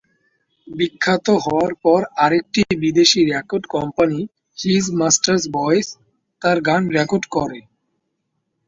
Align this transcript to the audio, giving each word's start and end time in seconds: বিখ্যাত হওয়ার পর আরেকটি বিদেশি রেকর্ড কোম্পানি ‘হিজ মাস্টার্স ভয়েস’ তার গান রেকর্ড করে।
বিখ্যাত 0.67 1.27
হওয়ার 1.43 1.71
পর 1.83 1.99
আরেকটি 2.17 2.61
বিদেশি 2.83 3.19
রেকর্ড 3.25 3.63
কোম্পানি 3.75 4.19
‘হিজ 4.57 4.85
মাস্টার্স 4.99 5.43
ভয়েস’ 5.55 5.87
তার 6.41 6.57
গান 6.67 6.81
রেকর্ড 6.97 7.25
করে। 7.35 7.59